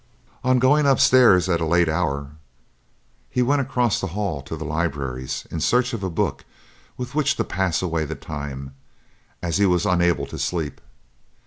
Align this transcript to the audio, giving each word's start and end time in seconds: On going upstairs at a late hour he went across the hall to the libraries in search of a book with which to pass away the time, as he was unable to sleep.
On 0.43 0.57
going 0.57 0.87
upstairs 0.87 1.47
at 1.47 1.61
a 1.61 1.65
late 1.67 1.87
hour 1.87 2.31
he 3.29 3.43
went 3.43 3.61
across 3.61 4.01
the 4.01 4.07
hall 4.17 4.41
to 4.41 4.55
the 4.55 4.65
libraries 4.65 5.45
in 5.51 5.59
search 5.59 5.93
of 5.93 6.01
a 6.01 6.09
book 6.09 6.43
with 6.97 7.13
which 7.13 7.35
to 7.37 7.43
pass 7.43 7.83
away 7.83 8.05
the 8.05 8.15
time, 8.15 8.73
as 9.43 9.57
he 9.59 9.65
was 9.67 9.85
unable 9.85 10.25
to 10.25 10.39
sleep. 10.39 10.81